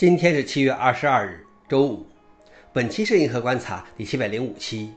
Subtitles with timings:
[0.00, 2.06] 今天是七月二十二日，周五。
[2.72, 4.92] 本期是银河观察第七百零五期，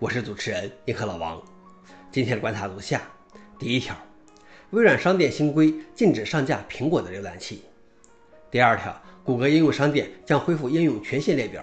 [0.00, 1.40] 我是主持人银河老王。
[2.10, 3.00] 今天的观察如下：
[3.60, 3.96] 第一条，
[4.70, 7.58] 微软商店新规禁止上架苹果的浏览器；
[8.50, 11.62] 第二条，谷歌应用商店将恢复应用权限列表；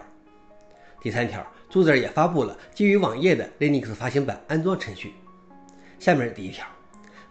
[1.02, 5.12] 第三条，朱子也发布了基于网页的 Linux 发行版安装程序。
[6.00, 6.66] 下面是第一条，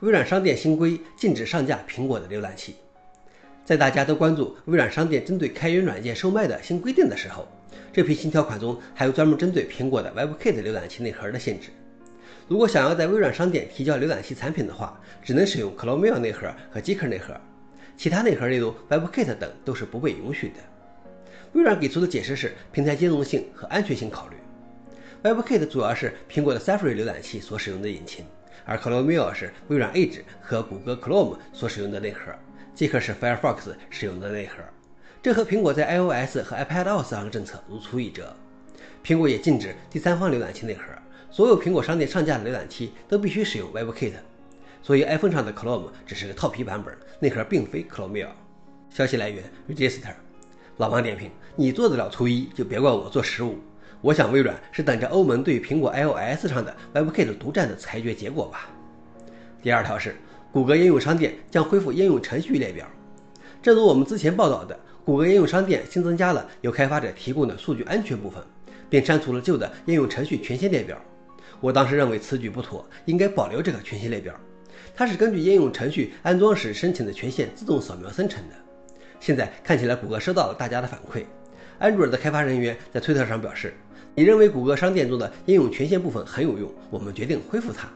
[0.01, 2.77] 微软商店新规禁止上架苹果的浏览器。
[3.67, 7.49] 在大家都关注微软商店针对开源软件售卖的新规定的时候，
[7.93, 11.71] 这批新条款中还有专门针对苹果的 WebKit 浏览器内核的限制。
[12.47, 17.35] 如果想要在微软商店提交浏览器产品的话，只能使用 Chromium 内核和 j k r 内核，
[17.97, 20.55] 其他内核例如 WebKit 等都是不被允许的。
[21.55, 24.37] 微软给出的解释是平台兼容性和安全性考虑。
[25.29, 28.25] WebKit 主要是苹果的 Safari 浏览器所使用的引擎，
[28.65, 32.31] 而 Chromium 是微软 Edge 和谷歌 Chrome 所使用的内核。
[32.77, 34.57] 即可是 Firefox 使用的内核，
[35.23, 38.37] 这和苹果在 iOS 和 iPadOS 上的政策如出一辙。
[39.03, 40.83] 苹果也禁止第三方浏览器内核，
[41.31, 44.13] 所有苹果商店上架的浏览器都必须使用 WebKit。
[44.83, 48.29] 所以 iPhone 上的 Chrome 只是个套皮版本，内核并非 Chromium。
[48.91, 50.13] 消息来源：Register。
[50.77, 53.59] 老王点评：你做得了初一，就别怪我做十五。
[54.03, 58.69] 我想微软是等着欧盟对苹果 iOS 上的 WebKit 独占的裁决结果吧。
[59.63, 60.15] 第二条是。
[60.57, 62.87] 谷歌应用商店将恢复应用程序列表。
[63.63, 68.43] 正如我们之前报道的，谷歌应用商店新增加了由开发者提供的数据安全部分，
[68.89, 70.99] 并删除了旧的应用程序权限列表。
[71.61, 74.35] 我当时认为此举不妥，应该保留这个权限列表。
[74.95, 78.55] 它是根据应用程序安装时申请的权限自动扫描生成的。
[79.21, 81.27] 现在看起来，谷歌收到了大家的反馈。
[81.79, 83.75] 安卓的开发人员在推特上表示
[84.17, 87.87] ：“你认为谷歌商店中的应用权限部分很有用，我们决定恢复它。”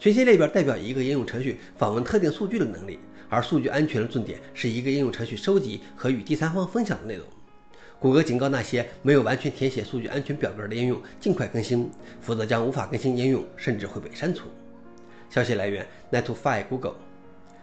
[0.00, 7.26] 权限列表代表一个应用程序访问特定数据的能力，而数据安全的重点是一个应用程序收集和与第三方分享的内容。
[7.98, 11.90] 谷歌警告那些没有完全填写数据安全表格的应用尽快更新，
[12.20, 14.44] 否则将无法更新应用，甚至会被删除。
[15.28, 16.94] 消息来源：Net2Fi Google。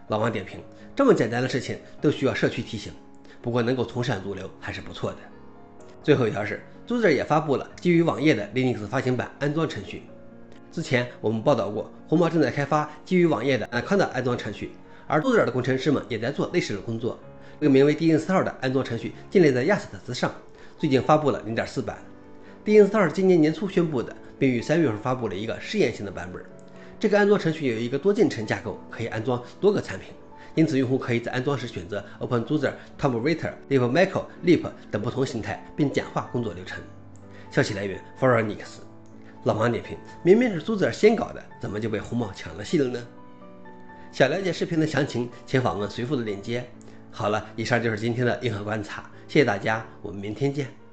[0.10, 0.60] 老王点评：
[0.94, 2.92] 这么简单的事情都需要社区提醒，
[3.42, 5.18] 不过能够从善如流还是不错的。
[6.04, 10.04] 最后一条是，，Zuzer 也发布了基于网页的 Linux 发行版安装程序。
[10.76, 14.72] 之前我们报道过，红帽正在开发基于网页的 Anaconda 安装程序，
[15.08, 17.18] 而杜尔的工程师们也在做类似的工作。
[17.62, 20.36] 这个名为 Dinstall 的安装程序建立在 Yast 之上，
[20.78, 22.00] 最近发布了0.4版。
[22.66, 26.44] Dinstall 今年年初宣布的，并于三月份发布了一个试验性的版本。
[27.00, 30.10] 这个安装程序有一个多进程架构，可以安装多个产品，
[30.56, 36.84] 因此用户可以在安装时选择 OpenZooser、TomRaider、LibMaco、Lip 等不同形态，并简化工作流程。
[37.50, 38.82] 消息来源 f o r e n i x
[39.46, 43.08] 老王点评：明明是朱子先搞的，怎么就被红帽抢了戏了呢？
[44.12, 46.68] 想了解视频的详情，请访问随附的链接。
[47.12, 50.85] 好了，以上就是今天的硬核观察，谢谢大家，我们明天见。